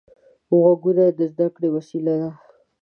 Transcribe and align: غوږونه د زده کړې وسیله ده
غوږونه 0.59 1.03
د 1.17 1.19
زده 1.31 1.47
کړې 1.55 1.69
وسیله 1.75 2.13
ده 2.21 2.29